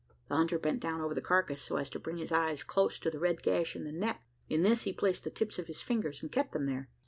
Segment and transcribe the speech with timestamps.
[0.29, 3.11] The hunter bent down over the carcass, so as to bring his eyes close to
[3.11, 4.23] the red gash in the neck.
[4.49, 6.89] In this he placed the tips of his fingers, and kept them there.